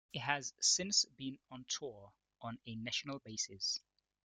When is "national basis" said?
2.75-3.79